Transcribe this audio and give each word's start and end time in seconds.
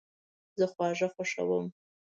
زه 0.57 0.65
خواږه 0.73 1.07
خوښوم 1.15 1.65